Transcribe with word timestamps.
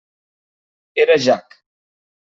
Era 1.05 1.15
Jack. 1.19 1.61